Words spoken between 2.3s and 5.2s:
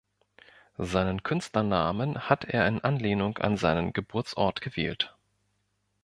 er in Anlehnung an seinen Geburtsort gewählt.